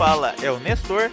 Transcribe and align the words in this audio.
fala 0.00 0.34
é 0.42 0.50
o 0.50 0.58
Nestor. 0.58 1.10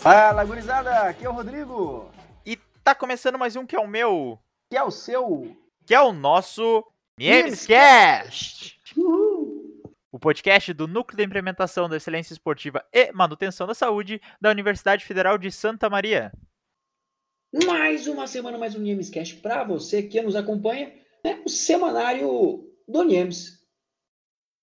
Fala, 0.00 0.42
gurizada, 0.46 1.02
aqui 1.02 1.26
é 1.26 1.28
o 1.28 1.32
Rodrigo. 1.34 2.10
E 2.46 2.56
tá 2.82 2.94
começando 2.94 3.38
mais 3.38 3.54
um 3.54 3.66
que 3.66 3.76
é 3.76 3.78
o 3.78 3.86
meu. 3.86 4.38
Que 4.70 4.78
é 4.78 4.82
o 4.82 4.90
seu. 4.90 5.54
Que 5.86 5.94
é 5.94 6.00
o 6.00 6.10
nosso 6.10 6.82
Memescast. 7.18 8.80
O 10.10 10.18
podcast 10.18 10.72
do 10.72 10.88
Núcleo 10.88 11.18
de 11.18 11.22
Implementação 11.22 11.86
da 11.86 11.98
Excelência 11.98 12.32
Esportiva 12.32 12.82
e 12.90 13.12
Manutenção 13.12 13.66
da 13.66 13.74
Saúde 13.74 14.22
da 14.40 14.48
Universidade 14.48 15.04
Federal 15.04 15.36
de 15.36 15.52
Santa 15.52 15.90
Maria. 15.90 16.32
Mais 17.66 18.06
uma 18.06 18.26
semana, 18.26 18.56
mais 18.56 18.74
um 18.74 18.80
Niemescast 18.80 19.36
para 19.36 19.64
você 19.64 20.02
que 20.02 20.22
nos 20.22 20.34
acompanha, 20.34 20.94
né? 21.22 21.42
O 21.44 21.50
semanário 21.50 22.66
do 22.88 23.04
Niemes. 23.04 23.60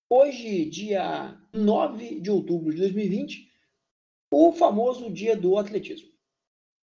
Hoje, 0.09 0.66
dia 0.66 1.38
9 1.54 2.22
de 2.22 2.32
outubro 2.32 2.73
de 2.73 2.80
2020, 2.80 3.47
o 4.31 4.52
famoso 4.52 5.12
dia 5.12 5.36
do 5.36 5.58
atletismo. 5.58 6.09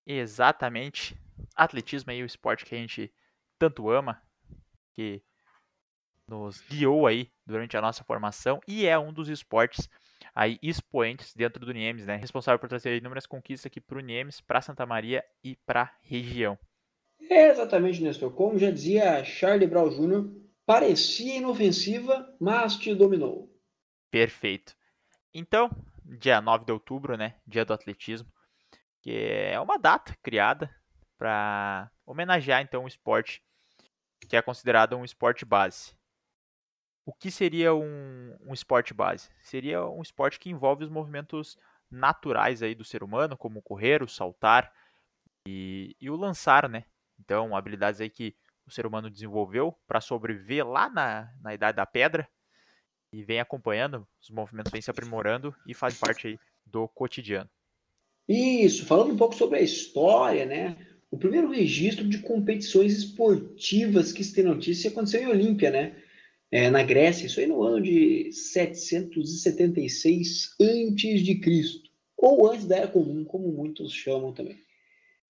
Exatamente. 0.07 1.17
Atletismo 1.55 2.11
é 2.11 2.23
o 2.23 2.27
esporte 2.27 2.65
que 2.65 2.75
a 2.75 2.79
gente 2.79 3.13
tanto 3.59 3.89
ama, 3.89 4.23
que 4.95 5.23
nos 6.27 6.61
guiou 6.61 7.07
aí 7.07 7.31
durante 7.47 7.77
a 7.77 7.81
nossa 7.81 8.03
formação 8.05 8.61
e 8.67 8.87
é 8.87 8.99
um 8.99 9.13
dos 9.13 9.29
esportes 9.29 9.89
aí 10.35 10.59
expoentes 10.63 11.35
dentro 11.35 11.65
do 11.65 11.73
Niemes, 11.73 12.07
né? 12.07 12.17
Responsável 12.17 12.59
por 12.59 12.69
trazer 12.69 12.97
inúmeras 12.97 13.27
conquistas 13.27 13.67
aqui 13.67 13.81
para 13.81 13.99
o 13.99 14.01
Niemes, 14.01 14.41
para 14.41 14.63
Santa 14.63 14.87
Maria 14.87 15.25
e 15.43 15.57
para 15.67 15.83
a 15.83 15.91
região. 16.03 16.59
É 17.31 17.49
exatamente, 17.49 18.03
Nestor. 18.03 18.33
Como 18.33 18.59
já 18.59 18.71
dizia 18.71 19.25
Charlie 19.25 19.67
Brown 19.69 19.89
Jr., 19.91 20.31
parecia 20.67 21.37
inofensiva, 21.37 22.35
mas 22.41 22.77
te 22.77 22.95
dominou. 22.95 23.51
Perfeito. 24.11 24.77
Então, 25.33 25.71
dia 26.05 26.41
9 26.41 26.65
de 26.65 26.73
outubro, 26.73 27.17
né? 27.17 27.37
Dia 27.47 27.65
do 27.65 27.73
atletismo, 27.73 28.31
que 29.03 29.11
é 29.11 29.59
uma 29.61 29.79
data 29.79 30.17
criada 30.23 30.75
para 31.17 31.91
homenagear 32.05 32.61
então 32.61 32.85
o 32.85 32.89
esporte 32.89 33.43
que 34.29 34.37
é 34.37 34.43
considerado 34.43 34.97
um 34.97 35.05
esporte 35.05 35.45
base. 35.45 35.95
O 37.07 37.13
que 37.13 37.31
seria 37.31 37.75
um, 37.75 38.37
um 38.41 38.55
esporte 38.55 38.95
base? 38.95 39.31
Seria 39.43 39.85
um 39.87 40.01
esporte 40.01 40.41
que 40.41 40.49
envolve 40.49 40.85
os 40.85 40.91
movimentos 40.91 41.59
naturais 41.91 42.63
aí 42.63 42.75
do 42.75 42.85
ser 42.85 43.03
humano, 43.03 43.37
como 43.37 43.63
correr, 43.63 44.03
o 44.03 44.09
saltar 44.09 44.73
e, 45.47 45.95
e 46.01 46.09
o 46.09 46.17
lançar, 46.17 46.69
né? 46.69 46.87
Então, 47.21 47.55
habilidades 47.55 48.01
aí 48.01 48.09
que 48.09 48.35
o 48.67 48.71
ser 48.71 48.87
humano 48.87 49.11
desenvolveu 49.11 49.73
para 49.87 50.01
sobreviver 50.01 50.67
lá 50.67 50.89
na, 50.89 51.31
na 51.43 51.53
Idade 51.53 51.77
da 51.77 51.85
Pedra 51.85 52.29
e 53.15 53.23
vem 53.23 53.39
acompanhando, 53.39 54.05
os 54.21 54.29
movimentos 54.29 54.73
vêm 54.73 54.83
se 54.83 54.91
aprimorando 54.91 55.55
e 55.67 55.73
faz 55.73 55.95
parte 55.95 56.27
aí 56.27 56.37
do 56.67 56.89
cotidiano. 56.89 57.49
Isso, 58.29 58.85
falando 58.87 59.13
um 59.13 59.17
pouco 59.17 59.37
sobre 59.37 59.59
a 59.59 59.63
história, 59.63 60.45
né? 60.45 60.77
O 61.11 61.17
primeiro 61.17 61.49
registro 61.49 62.09
de 62.09 62.19
competições 62.19 62.93
esportivas 62.93 64.13
que 64.13 64.25
se 64.25 64.35
tem 64.35 64.43
notícia 64.43 64.91
aconteceu 64.91 65.23
em 65.23 65.29
Olímpia, 65.29 65.71
né? 65.71 65.95
É, 66.51 66.69
na 66.71 66.83
Grécia, 66.83 67.27
isso 67.27 67.39
aí 67.39 67.47
no 67.47 67.63
ano 67.63 67.81
de 67.81 68.33
776 68.33 70.57
a.C., 70.61 71.83
ou 72.17 72.51
antes 72.51 72.67
da 72.67 72.79
Era 72.79 72.89
Comum, 72.89 73.25
como 73.25 73.53
muitos 73.53 73.93
chamam 73.93 74.33
também. 74.33 74.59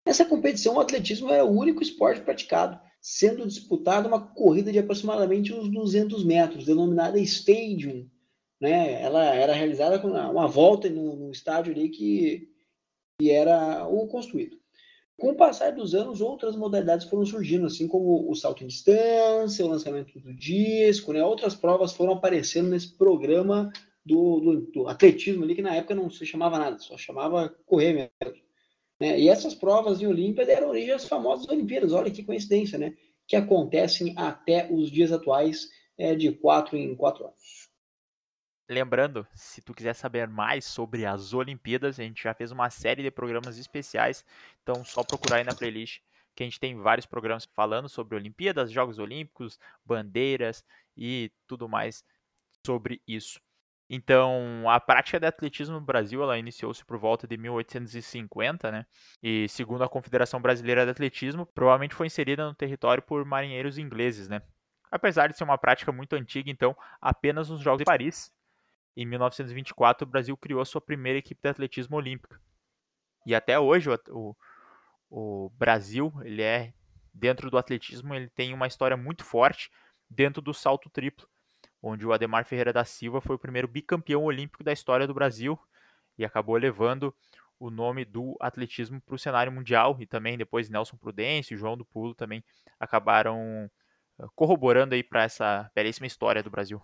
Nessa 0.06 0.24
competição, 0.24 0.76
o 0.76 0.80
atletismo 0.80 1.30
é 1.30 1.42
o 1.42 1.50
único 1.50 1.82
esporte 1.82 2.22
praticado, 2.22 2.80
sendo 3.04 3.46
disputada 3.46 4.08
uma 4.08 4.18
corrida 4.18 4.72
de 4.72 4.78
aproximadamente 4.78 5.52
uns 5.52 5.68
200 5.68 6.24
metros, 6.24 6.64
denominada 6.64 7.18
Stadium. 7.18 8.08
Né? 8.58 9.02
Ela 9.02 9.26
era 9.26 9.52
realizada 9.52 9.98
com 9.98 10.08
uma 10.08 10.48
volta 10.48 10.88
no, 10.88 11.14
no 11.14 11.30
estádio 11.30 11.74
ali 11.74 11.90
que, 11.90 12.48
que 13.20 13.30
era 13.30 13.86
o 13.86 14.08
construído. 14.08 14.56
Com 15.18 15.32
o 15.32 15.36
passar 15.36 15.72
dos 15.72 15.94
anos, 15.94 16.22
outras 16.22 16.56
modalidades 16.56 17.06
foram 17.06 17.26
surgindo, 17.26 17.66
assim 17.66 17.86
como 17.86 18.26
o 18.26 18.34
salto 18.34 18.64
em 18.64 18.68
distância, 18.68 19.66
o 19.66 19.68
lançamento 19.68 20.18
do 20.18 20.32
disco, 20.32 21.12
né? 21.12 21.22
Outras 21.22 21.54
provas 21.54 21.92
foram 21.92 22.14
aparecendo 22.14 22.70
nesse 22.70 22.96
programa 22.96 23.70
do, 24.02 24.40
do, 24.40 24.60
do, 24.72 24.88
atletismo 24.88 25.44
ali, 25.44 25.54
que 25.54 25.62
na 25.62 25.76
época 25.76 25.94
não 25.94 26.08
se 26.08 26.24
chamava 26.24 26.58
nada, 26.58 26.78
só 26.78 26.96
chamava 26.96 27.54
correr 27.66 28.10
mesmo. 28.22 28.43
Né? 29.00 29.18
E 29.20 29.28
essas 29.28 29.54
provas 29.54 30.00
em 30.00 30.06
Olímpia 30.06 30.46
deram 30.46 30.68
origem 30.68 30.92
às 30.92 31.06
famosas 31.06 31.48
Olimpíadas, 31.48 31.92
olha 31.92 32.10
que 32.10 32.22
coincidência, 32.22 32.78
né? 32.78 32.94
Que 33.26 33.36
acontecem 33.36 34.14
até 34.16 34.68
os 34.70 34.90
dias 34.90 35.12
atuais, 35.12 35.68
é, 35.96 36.14
de 36.14 36.32
quatro 36.32 36.76
em 36.76 36.94
quatro 36.94 37.24
anos. 37.24 37.68
Lembrando, 38.68 39.26
se 39.34 39.60
tu 39.60 39.74
quiser 39.74 39.94
saber 39.94 40.26
mais 40.26 40.64
sobre 40.64 41.04
as 41.04 41.34
Olimpíadas, 41.34 42.00
a 42.00 42.02
gente 42.02 42.22
já 42.22 42.32
fez 42.32 42.50
uma 42.50 42.70
série 42.70 43.02
de 43.02 43.10
programas 43.10 43.58
especiais, 43.58 44.24
então 44.62 44.82
só 44.84 45.02
procurar 45.04 45.36
aí 45.36 45.44
na 45.44 45.54
playlist 45.54 46.00
que 46.34 46.42
a 46.42 46.46
gente 46.46 46.58
tem 46.58 46.76
vários 46.76 47.06
programas 47.06 47.44
falando 47.44 47.88
sobre 47.88 48.16
Olimpíadas, 48.16 48.70
Jogos 48.70 48.98
Olímpicos, 48.98 49.58
bandeiras 49.84 50.64
e 50.96 51.30
tudo 51.46 51.68
mais 51.68 52.04
sobre 52.66 53.00
isso. 53.06 53.40
Então, 53.88 54.68
a 54.68 54.80
prática 54.80 55.20
de 55.20 55.26
atletismo 55.26 55.74
no 55.74 55.80
Brasil, 55.80 56.22
ela 56.22 56.38
iniciou-se 56.38 56.84
por 56.84 56.98
volta 56.98 57.26
de 57.26 57.36
1850, 57.36 58.72
né? 58.72 58.86
E 59.22 59.46
segundo 59.48 59.84
a 59.84 59.88
Confederação 59.88 60.40
Brasileira 60.40 60.84
de 60.84 60.90
Atletismo, 60.90 61.44
provavelmente 61.44 61.94
foi 61.94 62.06
inserida 62.06 62.46
no 62.46 62.54
território 62.54 63.02
por 63.02 63.24
marinheiros 63.24 63.76
ingleses, 63.76 64.28
né? 64.28 64.40
Apesar 64.90 65.28
de 65.28 65.36
ser 65.36 65.44
uma 65.44 65.58
prática 65.58 65.92
muito 65.92 66.14
antiga, 66.14 66.50
então, 66.50 66.74
apenas 67.00 67.50
nos 67.50 67.60
Jogos 67.60 67.80
de 67.80 67.84
Paris 67.84 68.32
em 68.96 69.04
1924, 69.04 70.06
o 70.06 70.10
Brasil 70.10 70.36
criou 70.36 70.60
a 70.60 70.64
sua 70.64 70.80
primeira 70.80 71.18
equipe 71.18 71.40
de 71.42 71.48
atletismo 71.48 71.96
olímpica. 71.96 72.40
E 73.26 73.34
até 73.34 73.58
hoje, 73.58 73.90
o, 74.08 74.36
o 75.10 75.50
Brasil, 75.50 76.12
ele 76.22 76.42
é, 76.42 76.72
dentro 77.12 77.50
do 77.50 77.58
atletismo, 77.58 78.14
ele 78.14 78.30
tem 78.30 78.54
uma 78.54 78.66
história 78.66 78.96
muito 78.96 79.24
forte 79.24 79.70
dentro 80.08 80.40
do 80.40 80.54
salto 80.54 80.88
triplo, 80.88 81.28
onde 81.84 82.06
o 82.06 82.12
Ademar 82.12 82.46
Ferreira 82.46 82.72
da 82.72 82.84
Silva 82.84 83.20
foi 83.20 83.36
o 83.36 83.38
primeiro 83.38 83.68
bicampeão 83.68 84.24
olímpico 84.24 84.64
da 84.64 84.72
história 84.72 85.06
do 85.06 85.12
Brasil 85.12 85.58
e 86.16 86.24
acabou 86.24 86.56
levando 86.56 87.14
o 87.60 87.70
nome 87.70 88.06
do 88.06 88.34
atletismo 88.40 89.00
para 89.02 89.14
o 89.14 89.18
cenário 89.18 89.52
mundial 89.52 89.96
e 90.00 90.06
também 90.06 90.38
depois 90.38 90.70
Nelson 90.70 90.96
Prudêncio 90.96 91.54
e 91.54 91.58
João 91.58 91.76
do 91.76 91.84
Pulo 91.84 92.14
também 92.14 92.42
acabaram 92.80 93.70
eh, 94.18 94.24
corroborando 94.34 94.94
aí 94.94 95.02
para 95.02 95.24
essa 95.24 95.70
belíssima 95.74 96.06
história 96.06 96.42
do 96.42 96.50
Brasil. 96.50 96.80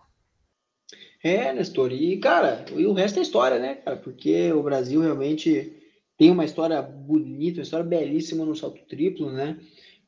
É, 1.22 1.52
Nestor, 1.52 1.92
e 1.92 2.18
cara, 2.18 2.64
e 2.76 2.84
o 2.84 2.92
resto 2.92 3.18
é 3.20 3.22
história, 3.22 3.58
né, 3.58 3.76
cara? 3.76 3.96
Porque 3.96 4.52
o 4.52 4.62
Brasil 4.62 5.00
realmente 5.00 5.72
tem 6.16 6.30
uma 6.30 6.44
história 6.44 6.82
bonita, 6.82 7.58
uma 7.58 7.62
história 7.62 7.86
belíssima 7.86 8.44
no 8.44 8.54
salto 8.54 8.84
triplo, 8.86 9.32
né? 9.32 9.58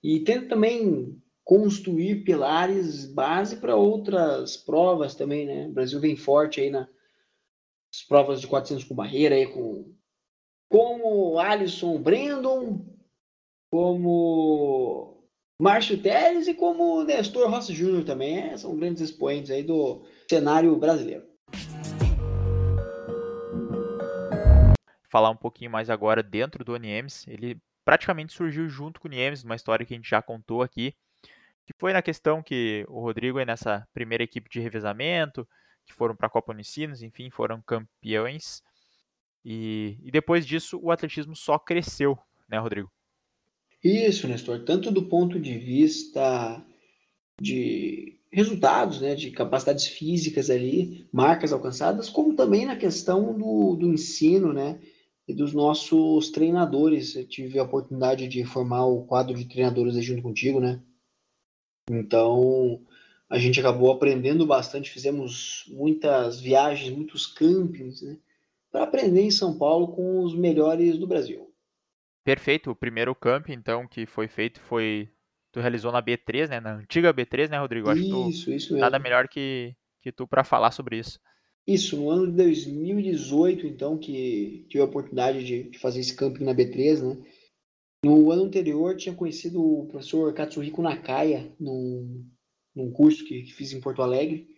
E 0.02 0.20
tenta 0.20 0.48
também 0.48 1.18
construir 1.44 2.24
pilares 2.24 3.06
base 3.06 3.56
para 3.56 3.76
outras 3.76 4.56
provas 4.56 5.14
também, 5.14 5.46
né? 5.46 5.66
O 5.66 5.72
Brasil 5.72 6.00
vem 6.00 6.16
forte 6.16 6.60
aí 6.60 6.70
nas 6.70 6.86
provas 8.08 8.40
de 8.40 8.46
400 8.46 8.84
com 8.84 8.94
barreira 8.94 9.34
aí 9.34 9.46
com 9.46 9.92
como 10.68 11.38
Alisson 11.38 12.00
Brandon, 12.00 12.82
como 13.70 15.22
Márcio 15.60 16.00
Teles 16.00 16.48
e 16.48 16.54
como 16.54 17.04
Nestor 17.04 17.50
Rossi 17.50 17.74
Júnior 17.74 18.04
também, 18.04 18.38
é, 18.38 18.56
são 18.56 18.74
grandes 18.74 19.02
expoentes 19.02 19.50
aí 19.50 19.62
do 19.62 20.02
cenário 20.28 20.74
brasileiro. 20.76 21.24
Falar 25.10 25.28
um 25.28 25.36
pouquinho 25.36 25.70
mais 25.70 25.90
agora 25.90 26.22
dentro 26.22 26.64
do 26.64 26.74
Niemes, 26.78 27.26
ele 27.28 27.60
praticamente 27.84 28.32
surgiu 28.32 28.66
junto 28.68 28.98
com 28.98 29.08
o 29.08 29.10
Niemes, 29.10 29.44
uma 29.44 29.56
história 29.56 29.84
que 29.84 29.92
a 29.92 29.96
gente 29.96 30.08
já 30.08 30.22
contou 30.22 30.62
aqui, 30.62 30.94
que 31.66 31.72
foi 31.78 31.92
na 31.92 32.02
questão 32.02 32.42
que 32.42 32.84
o 32.88 33.00
Rodrigo 33.00 33.38
é 33.38 33.44
nessa 33.44 33.86
primeira 33.92 34.24
equipe 34.24 34.48
de 34.50 34.60
revezamento, 34.60 35.46
que 35.84 35.92
foram 35.92 36.14
para 36.14 36.26
a 36.26 36.30
Copa 36.30 36.52
Unicinos, 36.52 37.02
enfim, 37.02 37.30
foram 37.30 37.60
campeões. 37.62 38.62
E, 39.44 39.98
e 40.02 40.10
depois 40.10 40.46
disso 40.46 40.78
o 40.82 40.90
atletismo 40.90 41.34
só 41.34 41.58
cresceu, 41.58 42.18
né, 42.48 42.58
Rodrigo? 42.58 42.90
Isso, 43.82 44.28
Nestor, 44.28 44.64
tanto 44.64 44.92
do 44.92 45.08
ponto 45.08 45.40
de 45.40 45.58
vista 45.58 46.64
de 47.40 48.20
resultados, 48.30 49.00
né, 49.00 49.14
de 49.14 49.30
capacidades 49.30 49.86
físicas 49.86 50.48
ali, 50.48 51.08
marcas 51.12 51.52
alcançadas, 51.52 52.08
como 52.08 52.36
também 52.36 52.64
na 52.64 52.76
questão 52.76 53.36
do, 53.36 53.74
do 53.74 53.92
ensino, 53.92 54.52
né, 54.52 54.80
e 55.26 55.34
dos 55.34 55.52
nossos 55.52 56.30
treinadores. 56.30 57.16
Eu 57.16 57.26
tive 57.26 57.58
a 57.58 57.64
oportunidade 57.64 58.28
de 58.28 58.44
formar 58.44 58.86
o 58.86 59.04
quadro 59.04 59.34
de 59.34 59.44
treinadores 59.44 59.94
junto 60.04 60.22
contigo, 60.22 60.60
né? 60.60 60.80
Então, 61.90 62.80
a 63.28 63.38
gente 63.38 63.58
acabou 63.60 63.90
aprendendo 63.90 64.46
bastante, 64.46 64.90
fizemos 64.90 65.64
muitas 65.68 66.40
viagens, 66.40 66.94
muitos 66.94 67.26
campings, 67.26 68.02
né, 68.02 68.18
para 68.70 68.84
aprender 68.84 69.22
em 69.22 69.30
São 69.30 69.58
Paulo 69.58 69.88
com 69.88 70.22
os 70.22 70.34
melhores 70.34 70.98
do 70.98 71.06
Brasil. 71.06 71.52
Perfeito. 72.24 72.70
O 72.70 72.76
primeiro 72.76 73.14
camp, 73.14 73.48
então, 73.48 73.86
que 73.86 74.06
foi 74.06 74.28
feito 74.28 74.60
foi 74.60 75.08
tu 75.50 75.60
realizou 75.60 75.92
na 75.92 76.02
B3, 76.02 76.48
né? 76.48 76.60
Na 76.60 76.76
antiga 76.76 77.12
B3, 77.12 77.50
né, 77.50 77.58
Rodrigo? 77.58 77.90
Acho 77.90 78.00
isso, 78.00 78.44
tu, 78.46 78.52
isso 78.52 78.72
mesmo. 78.72 78.78
Nada 78.78 78.98
melhor 78.98 79.28
que, 79.28 79.74
que 80.00 80.10
tu 80.10 80.26
para 80.26 80.42
falar 80.42 80.70
sobre 80.70 80.98
isso. 80.98 81.20
Isso, 81.66 81.96
no 81.96 82.10
ano 82.10 82.26
de 82.26 82.32
2018, 82.32 83.66
então, 83.66 83.98
que 83.98 84.66
tive 84.68 84.82
a 84.82 84.86
oportunidade 84.86 85.44
de, 85.44 85.64
de 85.64 85.78
fazer 85.78 86.00
esse 86.00 86.16
camping 86.16 86.44
na 86.44 86.54
B3, 86.54 87.02
né? 87.02 87.16
No 88.04 88.32
ano 88.32 88.44
anterior, 88.44 88.96
tinha 88.96 89.14
conhecido 89.14 89.62
o 89.62 89.86
professor 89.86 90.34
Katsuhiko 90.34 90.82
Nakaya 90.82 91.54
num, 91.58 92.28
num 92.74 92.90
curso 92.90 93.24
que, 93.24 93.42
que 93.42 93.52
fiz 93.52 93.72
em 93.72 93.80
Porto 93.80 94.02
Alegre. 94.02 94.48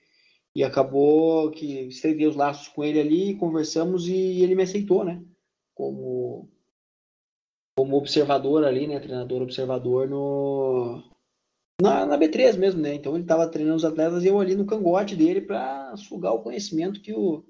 E 0.57 0.65
acabou 0.65 1.51
que 1.51 1.81
estreitei 1.89 2.27
os 2.27 2.37
laços 2.37 2.69
com 2.69 2.83
ele 2.83 3.01
ali, 3.01 3.37
conversamos 3.37 4.09
e 4.09 4.43
ele 4.43 4.55
me 4.55 4.63
aceitou, 4.63 5.05
né? 5.05 5.23
Como, 5.75 6.49
como 7.77 7.97
observador 7.97 8.65
ali, 8.65 8.87
né? 8.87 8.99
Treinador 9.01 9.43
observador 9.43 10.09
no, 10.09 11.03
na, 11.83 12.07
na 12.07 12.17
B3 12.17 12.57
mesmo, 12.57 12.81
né? 12.81 12.95
Então 12.95 13.15
ele 13.15 13.25
estava 13.25 13.49
treinando 13.49 13.77
os 13.77 13.85
atletas 13.85 14.25
e 14.25 14.29
eu 14.29 14.41
ali 14.41 14.55
no 14.55 14.65
cangote 14.65 15.17
dele 15.17 15.41
para 15.41 15.95
sugar 15.97 16.33
o 16.33 16.43
conhecimento 16.43 17.01
que 17.01 17.13
o, 17.13 17.45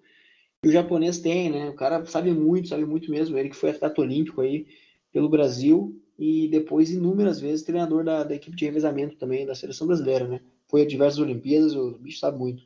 que 0.62 0.70
o 0.70 0.73
japonês 0.73 1.19
tem, 1.19 1.50
né? 1.50 1.69
O 1.69 1.75
cara 1.75 2.05
sabe 2.06 2.32
muito, 2.32 2.69
sabe 2.69 2.85
muito 2.85 3.11
mesmo. 3.11 3.37
Ele 3.37 3.50
que 3.50 3.56
foi 3.56 3.70
atleta 3.70 4.00
olímpico 4.00 4.40
aí 4.40 4.67
pelo 5.14 5.31
Brasil 5.31 5.99
e 6.19 6.49
depois 6.49 6.90
inúmeras 6.90 7.40
vezes 7.40 7.64
treinador 7.64 8.05
da, 8.05 8.22
da 8.22 8.34
equipe 8.34 8.55
de 8.55 8.66
revezamento 8.66 9.16
também 9.16 9.46
da 9.46 9.55
seleção 9.55 9.87
brasileira, 9.87 10.28
né? 10.28 10.40
Foi 10.69 10.82
a 10.82 10.87
diversas 10.87 11.19
Olimpíadas, 11.19 11.75
o 11.75 11.93
bicho 11.93 12.19
sabe 12.19 12.38
muito. 12.38 12.62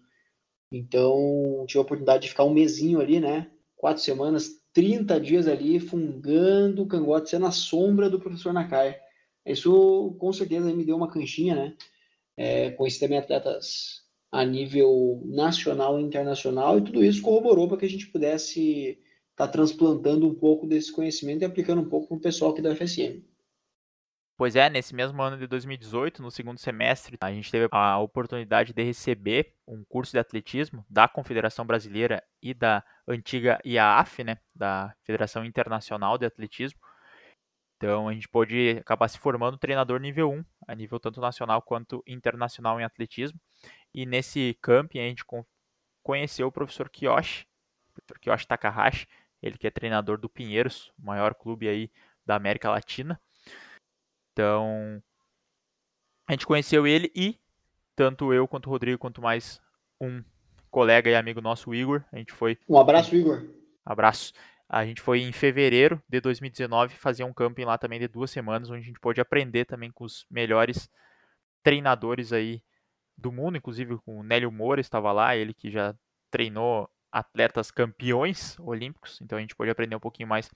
Então 0.72 1.64
tive 1.68 1.78
a 1.78 1.82
oportunidade 1.82 2.24
de 2.24 2.30
ficar 2.30 2.44
um 2.44 2.52
mesinho 2.52 3.00
ali, 3.00 3.20
né? 3.20 3.48
Quatro 3.76 4.02
semanas, 4.02 4.60
30 4.72 5.20
dias 5.20 5.46
ali, 5.46 5.78
fungando 5.78 6.82
o 6.82 6.88
cangote, 6.88 7.30
sendo 7.30 7.46
a 7.46 7.52
sombra 7.52 8.10
do 8.10 8.18
professor 8.18 8.52
Nakai 8.52 8.98
isso 9.48 10.14
com 10.18 10.32
certeza 10.32 10.72
me 10.74 10.84
deu 10.84 10.96
uma 10.96 11.10
canchinha, 11.10 11.54
né? 11.54 11.76
É, 12.36 12.70
conheci 12.72 13.00
também 13.00 13.18
atletas 13.18 14.02
a 14.30 14.44
nível 14.44 15.22
nacional 15.24 15.98
e 15.98 16.02
internacional, 16.02 16.78
e 16.78 16.82
tudo 16.82 17.02
isso 17.02 17.22
corroborou 17.22 17.66
para 17.66 17.78
que 17.78 17.86
a 17.86 17.88
gente 17.88 18.08
pudesse 18.08 18.98
estar 19.38 19.46
tá 19.46 19.52
transplantando 19.52 20.26
um 20.26 20.34
pouco 20.34 20.66
desse 20.66 20.92
conhecimento 20.92 21.42
e 21.42 21.44
aplicando 21.44 21.80
um 21.80 21.88
pouco 21.88 22.08
para 22.08 22.16
o 22.16 22.20
pessoal 22.20 22.52
aqui 22.52 22.60
da 22.60 22.74
FSM. 22.74 23.24
Pois 24.36 24.54
é, 24.54 24.70
nesse 24.70 24.94
mesmo 24.94 25.20
ano 25.20 25.36
de 25.36 25.48
2018, 25.48 26.22
no 26.22 26.30
segundo 26.30 26.58
semestre, 26.58 27.16
a 27.20 27.32
gente 27.32 27.50
teve 27.50 27.68
a 27.72 27.98
oportunidade 27.98 28.72
de 28.72 28.82
receber 28.84 29.54
um 29.66 29.84
curso 29.88 30.12
de 30.12 30.18
atletismo 30.18 30.84
da 30.88 31.08
Confederação 31.08 31.66
Brasileira 31.66 32.22
e 32.40 32.54
da 32.54 32.84
antiga 33.06 33.58
IAAF, 33.64 34.22
né, 34.22 34.38
da 34.54 34.94
Federação 35.04 35.44
Internacional 35.44 36.16
de 36.16 36.24
Atletismo, 36.24 36.78
então 37.78 38.08
a 38.08 38.12
gente 38.12 38.28
pode 38.28 38.76
acabar 38.80 39.06
se 39.06 39.18
formando 39.18 39.56
treinador 39.56 40.00
nível 40.00 40.32
1, 40.32 40.44
a 40.66 40.74
nível 40.74 40.98
tanto 40.98 41.20
nacional 41.20 41.62
quanto 41.62 42.02
internacional 42.06 42.80
em 42.80 42.84
atletismo. 42.84 43.40
E 43.94 44.04
nesse 44.04 44.58
camping 44.60 44.98
a 44.98 45.08
gente 45.08 45.24
conheceu 46.02 46.48
o 46.48 46.52
professor 46.52 46.90
Kiyoshi, 46.90 47.46
professor 47.94 48.18
Kiyoshi 48.18 48.48
Takahashi, 48.48 49.06
ele 49.42 49.58
que 49.58 49.66
é 49.66 49.70
treinador 49.70 50.18
do 50.18 50.28
Pinheiros, 50.28 50.92
o 50.98 51.06
maior 51.06 51.34
clube 51.34 51.68
aí 51.68 51.90
da 52.24 52.36
América 52.36 52.70
Latina. 52.70 53.20
Então 54.32 55.02
a 56.26 56.32
gente 56.32 56.46
conheceu 56.46 56.86
ele 56.86 57.10
e 57.14 57.38
tanto 57.96 58.32
eu 58.32 58.46
quanto 58.46 58.66
o 58.66 58.70
Rodrigo 58.70 58.98
quanto 58.98 59.22
mais 59.22 59.60
um 60.00 60.22
colega 60.70 61.10
e 61.10 61.14
amigo 61.14 61.40
nosso, 61.40 61.70
o 61.70 61.74
Igor, 61.74 62.04
a 62.12 62.18
gente 62.18 62.32
foi. 62.32 62.58
Um 62.68 62.78
abraço, 62.78 63.16
Igor. 63.16 63.48
Abraço. 63.84 64.32
A 64.68 64.84
gente 64.84 65.00
foi 65.00 65.20
em 65.20 65.32
fevereiro 65.32 66.00
de 66.06 66.20
2019 66.20 66.94
fazer 66.96 67.24
um 67.24 67.32
camping 67.32 67.64
lá 67.64 67.78
também 67.78 67.98
de 67.98 68.06
duas 68.06 68.30
semanas, 68.30 68.68
onde 68.68 68.82
a 68.82 68.84
gente 68.84 69.00
pôde 69.00 69.20
aprender 69.20 69.64
também 69.64 69.90
com 69.90 70.04
os 70.04 70.26
melhores 70.30 70.90
treinadores 71.62 72.32
aí 72.32 72.62
do 73.16 73.32
mundo, 73.32 73.56
inclusive 73.56 73.96
com 73.98 74.20
o 74.20 74.22
Nélio 74.22 74.52
Moura 74.52 74.80
estava 74.80 75.10
lá, 75.10 75.34
ele 75.34 75.54
que 75.54 75.70
já 75.70 75.94
treinou 76.30 76.88
atletas 77.10 77.70
campeões 77.70 78.56
olímpicos, 78.60 79.18
então 79.22 79.38
a 79.38 79.40
gente 79.40 79.54
pôde 79.56 79.70
aprender 79.70 79.96
um 79.96 80.00
pouquinho 80.00 80.28
mais 80.28 80.50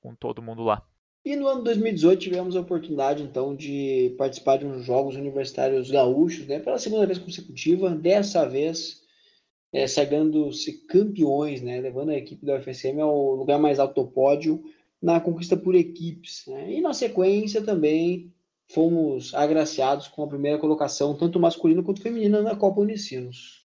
com 0.00 0.14
todo 0.14 0.42
mundo 0.42 0.62
lá. 0.62 0.82
E 1.24 1.36
no 1.36 1.46
ano 1.46 1.62
2018 1.62 2.20
tivemos 2.20 2.56
a 2.56 2.60
oportunidade 2.60 3.22
então 3.22 3.54
de 3.54 4.14
participar 4.16 4.56
de 4.56 4.66
uns 4.66 4.84
Jogos 4.84 5.16
Universitários 5.16 5.90
Gaúchos, 5.90 6.46
né, 6.46 6.58
pela 6.58 6.78
segunda 6.78 7.06
vez 7.06 7.18
consecutiva, 7.18 7.90
dessa 7.90 8.48
vez 8.48 9.02
é, 9.72 9.86
sagrando-se 9.86 10.86
campeões, 10.86 11.60
né, 11.60 11.80
levando 11.80 12.10
a 12.10 12.16
equipe 12.16 12.46
da 12.46 12.56
UFSM 12.56 13.00
ao 13.00 13.34
lugar 13.34 13.58
mais 13.58 13.78
alto 13.78 14.02
do 14.02 14.10
pódio 14.10 14.62
na 15.02 15.20
conquista 15.20 15.56
por 15.56 15.74
equipes. 15.74 16.44
Né? 16.46 16.74
E 16.74 16.80
na 16.80 16.92
sequência 16.92 17.62
também 17.62 18.32
fomos 18.70 19.34
agraciados 19.34 20.08
com 20.08 20.22
a 20.22 20.28
primeira 20.28 20.58
colocação, 20.58 21.16
tanto 21.16 21.40
masculina 21.40 21.82
quanto 21.82 22.02
feminina, 22.02 22.42
na 22.42 22.56
Copa 22.56 22.80
Unicinos. 22.80 23.66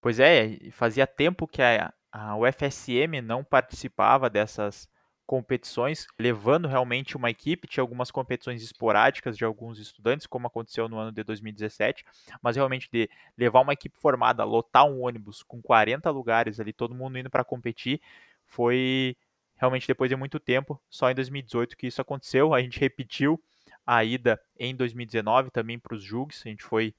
Pois 0.00 0.20
é, 0.20 0.70
fazia 0.70 1.06
tempo 1.06 1.46
que 1.46 1.60
a, 1.60 1.92
a 2.12 2.36
UFSM 2.36 3.20
não 3.22 3.42
participava 3.42 4.30
dessas 4.30 4.88
competições, 5.26 6.06
levando 6.18 6.66
realmente 6.66 7.14
uma 7.14 7.28
equipe. 7.28 7.68
Tinha 7.68 7.82
algumas 7.82 8.10
competições 8.10 8.62
esporádicas 8.62 9.36
de 9.36 9.44
alguns 9.44 9.78
estudantes, 9.78 10.26
como 10.26 10.46
aconteceu 10.46 10.88
no 10.88 10.96
ano 10.98 11.12
de 11.12 11.22
2017, 11.22 12.02
mas 12.40 12.56
realmente 12.56 12.88
de 12.90 13.10
levar 13.36 13.60
uma 13.60 13.74
equipe 13.74 13.94
formada, 13.98 14.42
lotar 14.42 14.86
um 14.86 15.02
ônibus 15.02 15.42
com 15.42 15.60
40 15.60 16.08
lugares 16.10 16.58
ali, 16.58 16.72
todo 16.72 16.94
mundo 16.94 17.18
indo 17.18 17.28
para 17.28 17.44
competir, 17.44 18.00
foi 18.46 19.16
realmente 19.56 19.86
depois 19.86 20.08
de 20.08 20.16
muito 20.16 20.40
tempo, 20.40 20.80
só 20.88 21.10
em 21.10 21.14
2018 21.14 21.76
que 21.76 21.88
isso 21.88 22.00
aconteceu. 22.00 22.54
A 22.54 22.62
gente 22.62 22.80
repetiu 22.80 23.38
a 23.86 24.02
ida 24.02 24.40
em 24.58 24.74
2019 24.74 25.50
também 25.50 25.78
para 25.78 25.94
os 25.94 26.02
Jugs, 26.02 26.42
a 26.46 26.48
gente 26.48 26.64
foi 26.64 26.94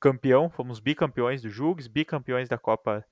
campeão, 0.00 0.48
fomos 0.48 0.80
bicampeões 0.80 1.42
do 1.42 1.48
Jugs, 1.48 1.86
bicampeões 1.86 2.48
da 2.48 2.58
Copa 2.58 3.04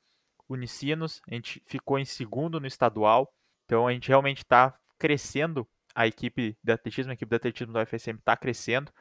Unicinos, 0.48 1.20
a 1.28 1.34
gente 1.34 1.62
ficou 1.66 1.98
em 1.98 2.04
segundo 2.04 2.60
no 2.60 2.66
estadual, 2.66 3.32
então 3.64 3.86
a 3.86 3.92
gente 3.92 4.08
realmente 4.08 4.38
está 4.38 4.78
crescendo 4.98 5.66
a 5.94 6.06
equipe 6.06 6.56
de 6.62 6.72
atletismo, 6.72 7.10
a 7.10 7.14
equipe 7.14 7.30
de 7.30 7.36
atletismo 7.36 7.72
da 7.72 7.82
UFSM 7.82 8.16
está 8.18 8.36
crescendo, 8.36 8.92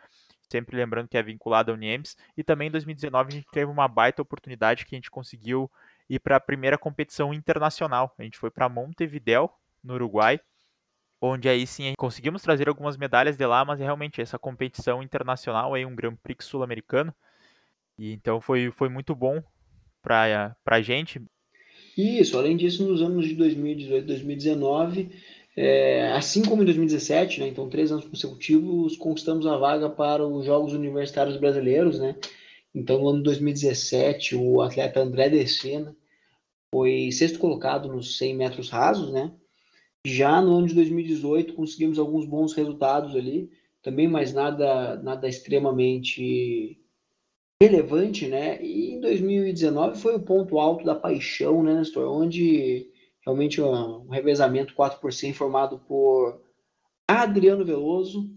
sempre 0.50 0.76
lembrando 0.76 1.08
que 1.08 1.18
é 1.18 1.24
vinculada 1.24 1.72
ao 1.72 1.76
Uniems, 1.76 2.16
e 2.36 2.44
também 2.44 2.70
em 2.70 2.72
2019 2.72 3.30
a 3.30 3.36
gente 3.36 3.48
teve 3.52 3.72
uma 3.72 3.88
baita 3.88 4.22
oportunidade 4.22 4.86
que 4.86 4.96
a 4.96 4.98
gente 4.98 5.12
conseguiu 5.12 5.70
ir 6.10 6.20
para 6.20 6.38
a 6.38 6.40
primeira 6.40 6.78
competição 6.78 7.34
internacional. 7.34 8.14
A 8.18 8.24
gente 8.24 8.38
foi 8.38 8.50
para 8.50 8.70
Montevideo, 8.70 9.50
no 9.84 9.94
Uruguai, 9.96 10.40
onde 11.22 11.48
aí 11.48 11.66
sim 11.66 11.94
conseguimos 11.98 12.42
trazer 12.42 12.68
algumas 12.68 12.98
medalhas 12.98 13.38
de 13.38 13.46
lá, 13.46 13.64
mas 13.64 13.80
realmente 13.80 14.22
essa 14.22 14.40
competição 14.40 15.04
internacional 15.04 15.74
aí 15.74 15.86
um 15.86 15.96
Grand 15.96 16.16
Prix 16.16 16.46
sul-americano. 16.46 17.14
E 17.98 18.12
então 18.12 18.42
foi, 18.42 18.72
foi 18.72 18.90
muito 18.90 19.16
bom 19.16 19.42
para 20.02 20.56
a 20.66 20.82
gente. 20.82 21.22
Isso, 21.98 22.38
além 22.38 22.58
disso, 22.58 22.88
nos 22.88 23.02
anos 23.02 23.28
de 23.28 23.36
2018 23.36 24.04
e 24.04 24.08
2019, 24.08 25.10
é, 25.56 26.12
assim 26.12 26.44
como 26.44 26.62
em 26.62 26.66
2017, 26.66 27.40
né, 27.40 27.48
então 27.48 27.70
três 27.70 27.92
anos 27.92 28.06
consecutivos, 28.06 28.98
conquistamos 28.98 29.48
a 29.48 29.56
vaga 29.58 29.90
para 29.90 30.26
os 30.26 30.46
Jogos 30.46 30.74
Universitários 30.74 31.38
Brasileiros, 31.38 32.00
né? 32.00 32.16
Então, 32.74 33.00
no 33.00 33.08
ano 33.08 33.18
de 33.20 33.24
2017, 33.24 34.36
o 34.36 34.62
atleta 34.62 35.00
André 35.00 35.30
Decena 35.30 35.96
foi 36.70 37.10
sexto 37.10 37.40
colocado 37.40 37.88
nos 37.88 38.18
100 38.18 38.36
metros 38.36 38.70
rasos, 38.70 39.14
né? 39.14 39.32
Já 40.06 40.42
no 40.42 40.58
ano 40.58 40.68
de 40.68 40.76
2018, 40.76 41.54
conseguimos 41.54 41.98
alguns 41.98 42.26
bons 42.26 42.54
resultados 42.54 43.16
ali, 43.16 43.50
também 43.82 44.10
mais 44.10 44.34
nada, 44.34 45.02
nada 45.02 45.28
extremamente 45.28 46.78
relevante, 47.62 48.28
né? 48.28 48.62
E 48.62 48.92
em 48.92 49.00
2019 49.00 50.00
foi 50.00 50.16
o 50.16 50.22
ponto 50.22 50.60
alto 50.60 50.84
da 50.84 50.96
paixão, 50.96 51.64
né, 51.64 51.74
Nestor? 51.76 52.12
Onde 52.12 52.92
realmente 53.26 53.62
um, 53.62 54.08
revezamento 54.10 54.74
4 54.74 55.00
por 55.00 55.12
100 55.12 55.34
formado 55.34 55.80
por 55.80 56.42
Adriano 57.10 57.66
Veloso, 57.66 58.30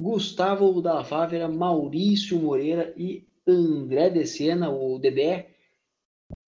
Gustavo 0.00 0.80
da 0.82 1.02
Fávera, 1.02 1.48
Maurício 1.48 2.38
Moreira 2.38 2.92
e 2.96 3.26
André 3.46 4.10
Decena, 4.10 4.70
o 4.70 4.98
Dedé, 4.98 5.50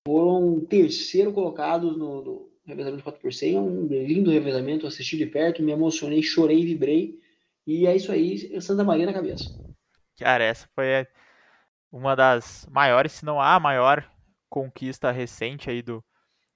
foram 0.07 0.61
terceiro 0.61 1.33
colocados 1.33 1.97
no, 1.97 2.23
no 2.23 2.50
revezamento 2.66 3.02
4 3.02 3.21
por 3.21 3.33
100. 3.33 3.57
É 3.57 3.61
um 3.61 3.87
lindo 3.87 4.30
revezamento, 4.30 4.87
assisti 4.87 5.16
de 5.16 5.26
perto, 5.26 5.62
me 5.62 5.73
emocionei, 5.73 6.23
chorei, 6.23 6.64
vibrei. 6.64 7.18
E 7.66 7.87
é 7.87 7.97
isso 7.97 8.12
aí, 8.12 8.61
Santa 8.61 8.85
Maria 8.85 9.07
na 9.07 9.12
cabeça. 9.12 9.45
Cara, 10.18 10.45
essa 10.45 10.68
foi 10.75 11.07
uma 11.90 12.14
das 12.14 12.66
maiores, 12.71 13.12
se 13.12 13.25
não 13.25 13.40
a 13.40 13.59
maior 13.59 14.09
conquista 14.49 15.11
recente 15.11 15.71
aí 15.71 15.83
do, 15.83 16.04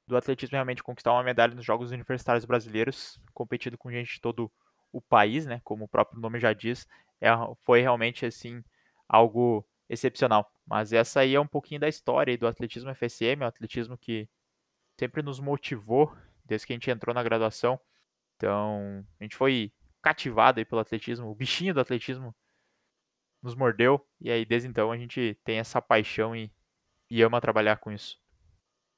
do 0.07 0.17
atletismo, 0.17 0.55
realmente 0.55 0.83
conquistar 0.83 1.13
uma 1.13 1.23
medalha 1.23 1.55
nos 1.55 1.65
Jogos 1.65 1.91
Universitários 1.91 2.45
Brasileiros, 2.45 3.21
competindo 3.33 3.79
com 3.79 3.91
gente 3.91 4.15
de 4.15 4.21
todo 4.21 4.51
o 4.93 5.01
país, 5.01 5.47
né, 5.47 5.61
como 5.65 5.85
o 5.85 5.89
próprio 5.89 6.21
nome 6.21 6.39
já 6.39 6.53
diz, 6.53 6.87
é, 7.21 7.29
foi 7.63 7.81
realmente, 7.81 8.27
assim, 8.27 8.63
algo 9.09 9.67
excepcional. 9.89 10.51
Mas 10.67 10.93
essa 10.93 11.21
aí 11.21 11.35
é 11.35 11.41
um 11.41 11.47
pouquinho 11.47 11.81
da 11.81 11.89
história 11.89 12.37
do 12.37 12.47
atletismo 12.47 12.95
FSM, 12.95 13.43
o 13.43 13.47
atletismo 13.47 13.97
que 13.97 14.29
sempre 14.99 15.23
nos 15.23 15.41
motivou 15.41 16.15
desde 16.45 16.67
que 16.67 16.73
a 16.73 16.77
gente 16.77 16.91
entrou 16.91 17.15
na 17.15 17.23
graduação. 17.23 17.81
Então, 18.37 19.05
a 19.21 19.25
gente 19.25 19.37
foi 19.37 19.73
cativado 20.03 20.59
aí 20.59 20.65
pelo 20.65 20.81
atletismo, 20.81 21.31
o 21.31 21.35
bichinho 21.35 21.73
do 21.73 21.81
atletismo 21.81 22.35
nos 23.43 23.55
mordeu, 23.55 24.01
e 24.21 24.31
aí 24.31 24.45
desde 24.45 24.69
então 24.69 24.93
a 24.93 24.97
gente 24.97 25.37
tem 25.45 25.59
essa 25.59 25.83
paixão 25.83 26.35
e, 26.35 26.51
e 27.11 27.23
ama 27.23 27.41
trabalhar 27.41 27.77
com 27.77 27.91
isso. 27.91 28.17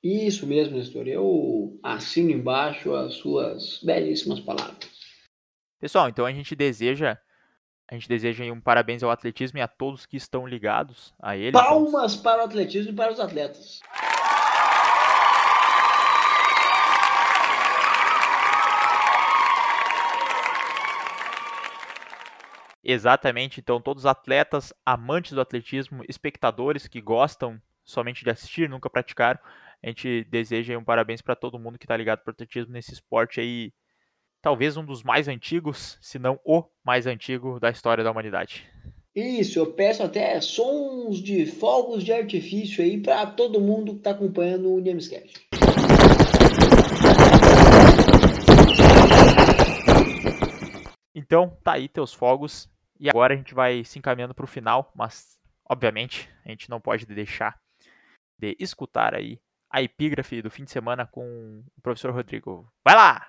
Isso 0.03 0.47
mesmo, 0.47 0.77
Nestor. 0.77 1.09
Eu 1.09 1.79
assino 1.83 2.31
embaixo 2.31 2.95
as 2.95 3.15
suas 3.15 3.81
belíssimas 3.83 4.39
palavras. 4.41 4.91
Pessoal, 5.81 6.09
então 6.09 6.27
a 6.27 6.33
gente 6.33 6.55
deseja 6.55 7.19
a 7.87 7.95
gente 7.95 8.09
deseja 8.09 8.45
um 8.51 8.61
parabéns 8.61 9.03
ao 9.03 9.11
atletismo 9.11 9.59
e 9.59 9.63
a 9.63 9.69
todos 9.69 10.07
que 10.07 10.17
estão 10.17 10.47
ligados 10.47 11.13
a 11.21 11.37
ele. 11.37 11.53
Palmas 11.53 12.13
então... 12.13 12.23
para 12.23 12.43
o 12.43 12.45
atletismo 12.47 12.93
e 12.93 12.95
para 12.95 13.13
os 13.13 13.21
atletas. 13.21 13.81
Exatamente, 22.85 23.61
então 23.61 23.81
todos 23.81 24.03
os 24.03 24.07
atletas, 24.07 24.71
amantes 24.85 25.33
do 25.33 25.41
atletismo, 25.41 26.05
espectadores 26.07 26.87
que 26.87 27.01
gostam 27.01 27.59
somente 27.83 28.23
de 28.23 28.31
assistir, 28.31 28.69
nunca 28.69 28.91
praticaram, 28.91 29.41
a 29.83 29.87
gente 29.89 30.25
deseja 30.25 30.77
um 30.77 30.85
parabéns 30.85 31.23
para 31.23 31.35
todo 31.35 31.59
mundo 31.59 31.79
que 31.79 31.87
está 31.87 31.97
ligado 31.97 32.21
para 32.21 32.31
o 32.31 32.35
atletismo 32.35 32.75
nesse 32.75 32.93
esporte 32.93 33.41
aí, 33.41 33.73
talvez 34.43 34.77
um 34.77 34.85
dos 34.85 35.03
mais 35.03 35.29
antigos, 35.29 35.99
se 36.03 36.19
não 36.19 36.39
o 36.45 36.63
mais 36.85 37.07
antigo 37.07 37.59
da 37.59 37.71
história 37.71 38.05
da 38.05 38.11
humanidade. 38.11 38.69
Isso, 39.15 39.59
eu 39.59 39.73
peço 39.73 40.03
até 40.03 40.39
sons 40.41 41.23
de 41.23 41.47
fogos 41.47 42.03
de 42.05 42.13
artifício 42.13 42.85
aí 42.85 43.01
para 43.01 43.27
todo 43.27 43.61
mundo 43.61 43.93
que 43.93 43.99
está 43.99 44.11
acompanhando 44.11 44.75
o 44.75 44.83
Gamescast. 44.83 45.47
Então, 51.15 51.57
tá 51.63 51.75
aí 51.75 51.89
teus 51.89 52.13
fogos. 52.13 52.69
E 52.99 53.09
agora 53.09 53.35
a 53.35 53.37
gente 53.37 53.55
vai 53.55 53.85
se 53.85 53.99
encaminhando 53.99 54.35
para 54.35 54.45
o 54.45 54.49
final, 54.49 54.93
mas 54.95 55.37
obviamente 55.69 56.29
a 56.45 56.51
gente 56.51 56.71
não 56.71 56.81
pode 56.81 57.07
deixar 57.07 57.59
de 58.39 58.57
escutar 58.61 59.15
aí 59.15 59.41
a 59.71 59.83
epígrafe 59.83 60.41
do 60.41 60.51
fim 60.51 60.65
de 60.65 60.71
semana 60.71 61.05
com 61.05 61.65
o 61.77 61.81
professor 61.83 62.13
Rodrigo. 62.13 62.71
Vai 62.85 62.95
lá! 62.95 63.27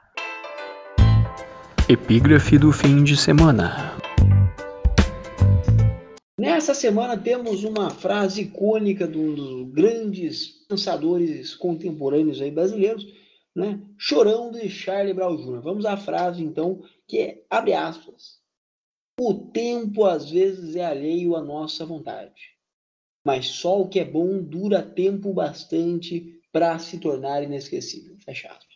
Epígrafe 1.90 2.60
do 2.60 2.72
fim 2.72 3.04
de 3.04 3.18
semana. 3.18 3.98
Nessa 6.40 6.76
semana 6.76 7.18
temos 7.18 7.64
uma 7.64 7.90
frase 7.90 8.44
icônica 8.44 9.08
de 9.08 9.18
um 9.18 9.34
dos 9.34 9.74
grandes 9.74 10.48
pensadores 10.68 11.56
contemporâneos 11.56 12.42
aí 12.42 12.52
brasileiros, 12.52 13.06
né? 13.56 13.80
Chorão 13.98 14.52
de 14.52 14.70
Charlie 14.70 15.14
Brown 15.14 15.38
Jr. 15.38 15.62
Vamos 15.62 15.86
à 15.86 15.98
frase 15.98 16.44
então, 16.44 16.84
que 17.08 17.20
é, 17.20 17.44
abre 17.50 17.74
aspas, 17.74 18.45
o 19.20 19.34
tempo 19.34 20.04
às 20.04 20.30
vezes 20.30 20.76
é 20.76 20.86
alheio 20.86 21.36
à 21.36 21.42
nossa 21.42 21.86
vontade, 21.86 22.56
mas 23.24 23.48
só 23.48 23.82
o 23.82 23.88
que 23.88 24.00
é 24.00 24.06
bom 24.06 24.42
dura 24.42 24.82
tempo 24.82 25.34
bastante 25.34 26.40
para 26.52 26.78
se 26.80 27.00
tornar 27.00 27.44
inesquecível. 27.44 28.16
Fecha 28.20 28.50
aspas. 28.50 28.76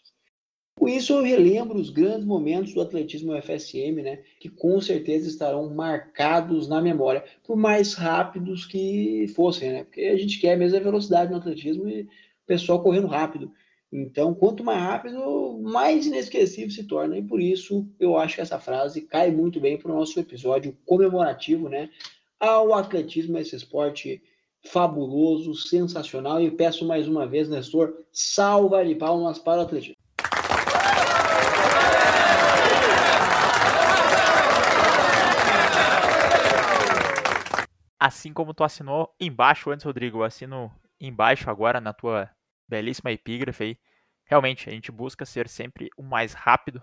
Com 0.79 0.87
isso, 0.87 1.11
eu 1.11 1.23
relembro 1.23 1.77
os 1.77 1.89
grandes 1.89 2.25
momentos 2.25 2.73
do 2.73 2.79
atletismo 2.79 3.35
FSM, 3.41 4.01
né, 4.01 4.23
que 4.39 4.47
com 4.47 4.79
certeza 4.79 5.27
estarão 5.27 5.73
marcados 5.73 6.69
na 6.69 6.81
memória, 6.81 7.25
por 7.43 7.57
mais 7.57 7.93
rápidos 7.95 8.65
que 8.65 9.27
fossem, 9.35 9.73
né, 9.73 9.83
porque 9.83 10.03
a 10.03 10.17
gente 10.17 10.39
quer 10.39 10.57
mesmo 10.57 10.77
a 10.77 10.81
velocidade 10.81 11.31
no 11.31 11.37
atletismo 11.37 11.89
e 11.89 12.03
o 12.03 12.07
pessoal 12.47 12.81
correndo 12.81 13.07
rápido. 13.07 13.51
Então, 13.91 14.35
quanto 14.35 14.63
mais 14.63 14.79
rápido, 14.79 15.59
mais 15.63 16.05
inesquecível 16.05 16.69
se 16.69 16.83
torna. 16.83 17.17
E 17.17 17.23
por 17.23 17.41
isso, 17.41 17.87
eu 17.99 18.17
acho 18.17 18.35
que 18.35 18.41
essa 18.41 18.59
frase 18.59 19.01
cai 19.01 19.31
muito 19.31 19.59
bem 19.59 19.77
para 19.77 19.91
o 19.91 19.95
nosso 19.95 20.19
episódio 20.19 20.77
comemorativo, 20.85 21.67
né? 21.67 21.89
Ao 22.39 22.73
atletismo, 22.73 23.37
esse 23.39 23.55
esporte 23.55 24.21
fabuloso, 24.67 25.55
sensacional. 25.55 26.39
E 26.39 26.51
peço 26.51 26.85
mais 26.85 27.07
uma 27.07 27.25
vez, 27.25 27.49
Nestor, 27.49 28.05
salva 28.11 28.85
de 28.85 28.93
palmas 28.93 29.39
para 29.39 29.61
o 29.61 29.63
atletismo. 29.63 29.95
Assim 37.99 38.31
como 38.31 38.53
tu 38.53 38.63
assinou 38.63 39.13
embaixo 39.19 39.71
antes, 39.71 39.83
Rodrigo, 39.83 40.19
eu 40.19 40.23
assino 40.23 40.71
embaixo 41.01 41.49
agora 41.49 41.81
na 41.81 41.91
tua 41.91 42.29
belíssima 42.69 43.11
epígrafe 43.11 43.63
aí. 43.63 43.79
Realmente, 44.25 44.69
a 44.69 44.71
gente 44.71 44.91
busca 44.91 45.25
ser 45.25 45.49
sempre 45.49 45.89
o 45.97 46.03
mais 46.03 46.33
rápido, 46.33 46.81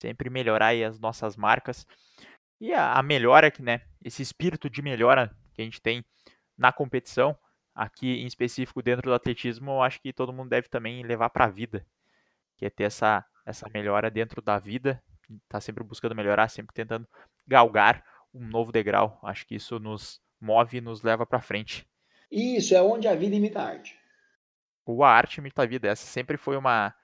sempre 0.00 0.30
melhorar 0.30 0.74
as 0.74 0.98
nossas 0.98 1.36
marcas. 1.36 1.86
E 2.58 2.72
a, 2.72 2.94
a 2.94 3.02
melhora 3.02 3.50
que, 3.50 3.62
né, 3.62 3.82
esse 4.02 4.22
espírito 4.22 4.70
de 4.70 4.80
melhora 4.80 5.30
que 5.52 5.60
a 5.60 5.64
gente 5.64 5.80
tem 5.80 6.02
na 6.56 6.72
competição, 6.72 7.36
aqui 7.74 8.22
em 8.22 8.26
específico 8.26 8.82
dentro 8.82 9.10
do 9.10 9.14
atletismo, 9.14 9.72
eu 9.72 9.82
acho 9.82 10.00
que 10.00 10.12
todo 10.12 10.32
mundo 10.32 10.48
deve 10.48 10.68
também 10.68 11.02
levar 11.02 11.28
para 11.28 11.44
a 11.44 11.50
vida, 11.50 11.86
que 12.56 12.64
é 12.64 12.70
ter 12.70 12.84
essa, 12.84 13.24
essa 13.44 13.68
melhora 13.68 14.10
dentro 14.10 14.40
da 14.40 14.58
vida, 14.58 15.02
tá 15.48 15.60
sempre 15.60 15.84
buscando 15.84 16.14
melhorar, 16.14 16.48
sempre 16.48 16.74
tentando 16.74 17.06
galgar 17.46 18.04
um 18.32 18.46
novo 18.46 18.72
degrau. 18.72 19.18
Acho 19.22 19.46
que 19.46 19.56
isso 19.56 19.78
nos 19.78 20.20
move 20.40 20.78
e 20.78 20.80
nos 20.80 21.02
leva 21.02 21.26
para 21.26 21.40
frente. 21.40 21.86
Isso 22.30 22.74
é 22.74 22.80
onde 22.80 23.06
a 23.06 23.14
vida 23.14 23.36
imita 23.36 23.60
a 23.60 23.66
arte 23.66 24.01
ou 24.84 25.04
a 25.04 25.10
arte 25.10 25.38
imita 25.38 25.62
a 25.62 25.66
vida. 25.66 25.88
Essa 25.88 26.06
sempre 26.06 26.36
foi 26.36 26.56
uma 26.56 26.94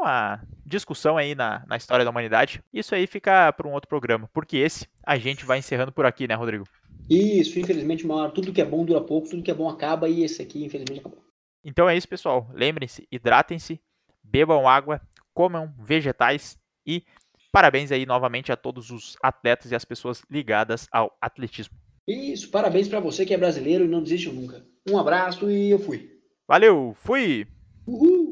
uma 0.00 0.42
discussão 0.64 1.16
aí 1.16 1.34
na, 1.34 1.64
na 1.66 1.76
história 1.76 2.04
da 2.04 2.10
humanidade. 2.10 2.62
Isso 2.72 2.94
aí 2.94 3.06
fica 3.06 3.52
para 3.52 3.68
um 3.68 3.72
outro 3.72 3.88
programa, 3.88 4.28
porque 4.32 4.56
esse 4.56 4.88
a 5.04 5.18
gente 5.18 5.44
vai 5.44 5.58
encerrando 5.58 5.92
por 5.92 6.06
aqui, 6.06 6.26
né, 6.26 6.34
Rodrigo? 6.34 6.64
Isso, 7.08 7.58
infelizmente, 7.58 8.06
tudo 8.34 8.52
que 8.52 8.60
é 8.60 8.64
bom 8.64 8.84
dura 8.84 9.00
pouco, 9.00 9.28
tudo 9.28 9.42
que 9.42 9.50
é 9.50 9.54
bom 9.54 9.68
acaba 9.68 10.08
e 10.08 10.22
esse 10.22 10.40
aqui, 10.40 10.64
infelizmente, 10.64 11.00
acabou. 11.00 11.22
Então 11.64 11.88
é 11.88 11.96
isso, 11.96 12.08
pessoal. 12.08 12.48
Lembrem-se, 12.52 13.06
hidratem-se, 13.10 13.80
bebam 14.22 14.68
água, 14.68 15.00
comam 15.34 15.74
vegetais 15.78 16.56
e 16.86 17.04
parabéns 17.52 17.92
aí 17.92 18.06
novamente 18.06 18.52
a 18.52 18.56
todos 18.56 18.90
os 18.90 19.16
atletas 19.22 19.70
e 19.70 19.74
as 19.74 19.84
pessoas 19.84 20.22
ligadas 20.30 20.86
ao 20.90 21.16
atletismo. 21.20 21.76
Isso, 22.06 22.50
parabéns 22.50 22.88
para 22.88 23.00
você 23.00 23.26
que 23.26 23.34
é 23.34 23.38
brasileiro 23.38 23.84
e 23.84 23.88
não 23.88 24.02
desiste 24.02 24.30
nunca. 24.30 24.64
Um 24.88 24.98
abraço 24.98 25.50
e 25.50 25.70
eu 25.70 25.78
fui. 25.78 26.10
Valeu, 26.48 26.94
fui! 26.96 27.46
Uhul! 27.86 28.29